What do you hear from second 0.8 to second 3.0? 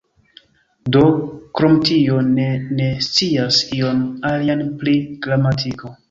Do, krom tio, ne ne